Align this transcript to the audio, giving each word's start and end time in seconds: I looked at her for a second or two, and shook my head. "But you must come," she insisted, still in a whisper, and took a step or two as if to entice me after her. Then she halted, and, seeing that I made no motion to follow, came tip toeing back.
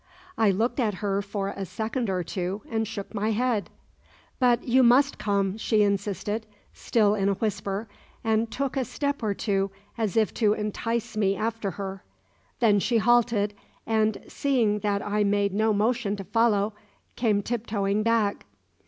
I 0.35 0.49
looked 0.49 0.79
at 0.79 0.95
her 0.95 1.21
for 1.21 1.49
a 1.49 1.63
second 1.63 2.09
or 2.09 2.23
two, 2.23 2.63
and 2.71 2.87
shook 2.87 3.13
my 3.13 3.29
head. 3.29 3.69
"But 4.39 4.63
you 4.67 4.81
must 4.81 5.19
come," 5.19 5.57
she 5.59 5.83
insisted, 5.83 6.47
still 6.73 7.13
in 7.13 7.29
a 7.29 7.35
whisper, 7.35 7.87
and 8.23 8.49
took 8.49 8.75
a 8.75 8.83
step 8.83 9.21
or 9.21 9.35
two 9.35 9.69
as 9.99 10.17
if 10.17 10.33
to 10.33 10.53
entice 10.53 11.15
me 11.15 11.35
after 11.35 11.69
her. 11.77 12.03
Then 12.61 12.79
she 12.79 12.97
halted, 12.97 13.53
and, 13.85 14.23
seeing 14.27 14.79
that 14.79 15.03
I 15.05 15.23
made 15.23 15.53
no 15.53 15.71
motion 15.71 16.15
to 16.15 16.23
follow, 16.23 16.73
came 17.15 17.43
tip 17.43 17.67
toeing 17.67 18.01
back. 18.03 18.47